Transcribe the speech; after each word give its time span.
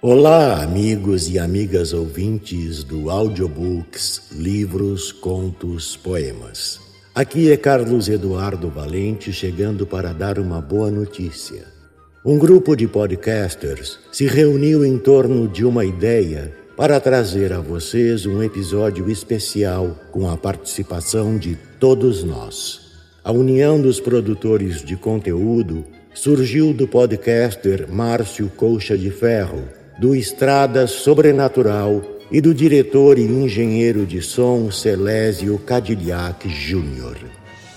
Olá, 0.00 0.62
amigos 0.62 1.28
e 1.28 1.40
amigas 1.40 1.92
ouvintes 1.92 2.84
do 2.84 3.10
Audiobooks, 3.10 4.30
livros, 4.30 5.10
contos, 5.10 5.96
poemas. 5.96 6.78
Aqui 7.12 7.50
é 7.50 7.56
Carlos 7.56 8.08
Eduardo 8.08 8.70
Valente 8.70 9.32
chegando 9.32 9.84
para 9.84 10.12
dar 10.12 10.38
uma 10.38 10.60
boa 10.60 10.88
notícia. 10.88 11.64
Um 12.24 12.38
grupo 12.38 12.76
de 12.76 12.86
podcasters 12.86 13.98
se 14.12 14.24
reuniu 14.24 14.84
em 14.84 14.96
torno 14.98 15.48
de 15.48 15.64
uma 15.64 15.84
ideia 15.84 16.54
para 16.76 17.00
trazer 17.00 17.52
a 17.52 17.58
vocês 17.58 18.24
um 18.24 18.40
episódio 18.40 19.10
especial 19.10 19.98
com 20.12 20.30
a 20.30 20.36
participação 20.36 21.36
de 21.36 21.58
todos 21.80 22.22
nós. 22.22 22.82
A 23.24 23.32
união 23.32 23.82
dos 23.82 23.98
produtores 23.98 24.80
de 24.80 24.94
conteúdo 24.94 25.84
surgiu 26.14 26.72
do 26.72 26.86
podcaster 26.86 27.90
Márcio 27.90 28.48
Colcha 28.56 28.96
de 28.96 29.10
Ferro 29.10 29.76
do 29.98 30.14
Estrada 30.14 30.86
Sobrenatural 30.86 32.00
e 32.30 32.40
do 32.40 32.54
diretor 32.54 33.18
e 33.18 33.24
engenheiro 33.24 34.06
de 34.06 34.22
som 34.22 34.70
Celésio 34.70 35.58
Cadillac 35.58 36.48
Jr. 36.48 37.16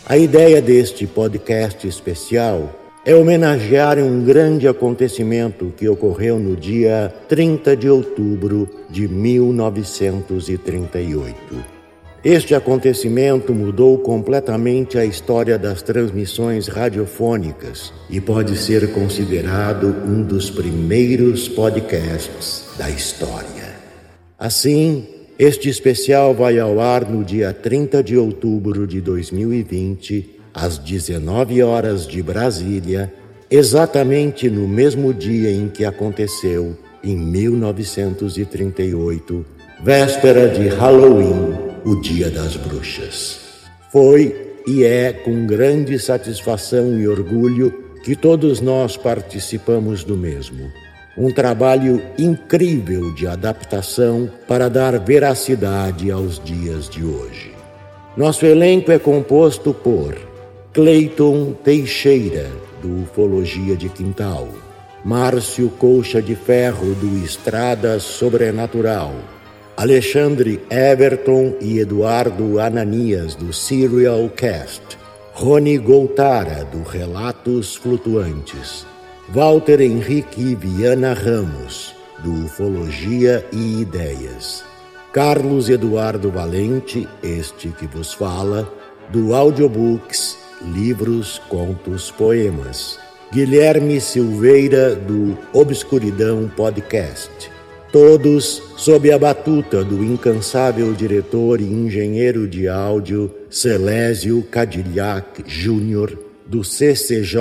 A 0.06 0.16
ideia 0.18 0.62
deste 0.62 1.08
podcast 1.08 1.88
especial 1.88 2.78
é 3.04 3.16
homenagear 3.16 3.98
um 3.98 4.24
grande 4.24 4.68
acontecimento 4.68 5.74
que 5.76 5.90
ocorreu 5.90 6.38
no 6.38 6.56
dia 6.56 7.12
30 7.28 7.76
de 7.76 7.90
outubro 7.90 8.70
de 8.90 9.08
1938. 9.08 11.81
Este 12.24 12.54
acontecimento 12.54 13.52
mudou 13.52 13.98
completamente 13.98 14.96
a 14.96 15.04
história 15.04 15.58
das 15.58 15.82
transmissões 15.82 16.68
radiofônicas 16.68 17.92
e 18.12 18.22
pode 18.22 18.60
ser 18.60 18.94
considerado 18.94 19.88
um 20.06 20.22
dos 20.22 20.52
primeiros 20.52 21.48
podcasts 21.48 22.66
da 22.78 22.92
história. 22.92 23.72
Assim, 24.38 25.08
este 25.40 25.68
especial 25.68 26.36
vai 26.36 26.60
ao 26.60 26.80
ar 26.80 27.10
no 27.10 27.24
dia 27.24 27.52
30 27.54 28.04
de 28.04 28.16
outubro 28.16 28.86
de 28.86 29.02
2020, 29.02 30.42
às 30.54 30.78
19 30.78 31.64
horas 31.64 32.06
de 32.06 32.22
Brasília, 32.22 33.12
exatamente 33.50 34.48
no 34.48 34.68
mesmo 34.68 35.12
dia 35.12 35.50
em 35.50 35.68
que 35.68 35.84
aconteceu, 35.84 36.78
em 37.04 37.18
1938, 37.18 39.44
véspera 39.84 40.50
de 40.50 40.68
Halloween 40.68 41.71
o 41.84 41.96
Dia 41.96 42.30
das 42.30 42.56
Bruxas. 42.56 43.40
Foi 43.92 44.54
e 44.68 44.84
é 44.84 45.12
com 45.12 45.46
grande 45.48 45.98
satisfação 45.98 46.98
e 47.00 47.08
orgulho 47.08 47.74
que 48.04 48.16
todos 48.16 48.62
nós 48.62 48.96
participamos 48.96 50.04
do 50.04 50.16
mesmo. 50.16 50.72
Um 51.18 51.32
trabalho 51.34 52.02
incrível 52.18 53.14
de 53.14 53.28
adaptação 53.28 54.30
para 54.48 54.70
dar 54.70 54.98
veracidade 55.00 56.10
aos 56.12 56.40
dias 56.40 56.88
de 56.88 57.04
hoje. 57.04 57.52
Nosso 58.16 58.46
elenco 58.46 58.92
é 58.92 59.00
composto 59.00 59.74
por 59.74 60.16
Cleiton 60.74 61.54
Teixeira, 61.64 62.50
do 62.82 63.04
Ufologia 63.04 63.76
de 63.76 63.90
Quintal, 63.90 64.48
Márcio 65.04 65.70
Colcha 65.70 66.22
de 66.22 66.36
Ferro, 66.36 66.94
do 66.96 67.24
Estrada 67.26 68.00
Sobrenatural, 68.00 69.14
Alexandre 69.78 70.62
Everton 70.70 71.56
e 71.60 71.80
Eduardo 71.80 72.60
Ananias, 72.60 73.36
do 73.36 73.52
Serial 73.52 74.30
Cast, 74.30 74.82
Rony 75.34 75.78
Goltara, 75.78 76.66
do 76.66 76.84
Relatos 76.84 77.76
Flutuantes, 77.76 78.86
Walter 79.30 79.82
Henrique 79.82 80.56
Viana 80.56 81.14
Ramos, 81.14 81.96
do 82.20 82.46
Ufologia 82.46 83.46
e 83.52 83.82
Ideias, 83.82 84.64
Carlos 85.12 85.70
Eduardo 85.70 86.30
Valente, 86.30 87.08
este 87.24 87.70
que 87.70 87.88
vos 87.88 88.14
fala, 88.14 88.72
do 89.10 89.34
Audiobooks, 89.34 90.38
Livros, 90.62 91.40
Contos, 91.50 92.12
Poemas, 92.12 93.00
Guilherme 93.32 94.00
Silveira, 94.00 94.96
do 94.96 95.38
Obscuridão 95.54 96.50
Podcast, 96.56 97.51
todos 97.92 98.62
sob 98.78 99.12
a 99.12 99.20
batuta 99.20 99.84
do 99.84 100.04
incansável 100.04 100.94
diretor 100.94 101.60
e 101.60 101.66
engenheiro 101.66 102.48
de 102.48 102.68
áudio 102.68 103.30
Celésio 103.50 104.42
Cadillac 104.44 105.44
Jr., 105.44 106.18
do 106.46 106.64
CCJ 106.64 107.40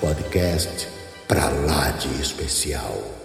Podcast 0.00 0.88
pra 1.28 1.50
lá 1.50 1.90
de 1.90 2.20
especial. 2.20 3.23